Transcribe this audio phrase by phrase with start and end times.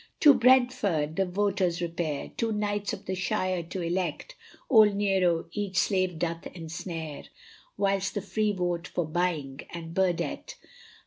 [0.21, 4.33] To Brentford the Voters repair, Two Knights of the Shire to elect,
[4.67, 7.25] Old Nero each Slave doth ensnare,
[7.77, 10.55] Whilst the Free vote for Byng and Burdett.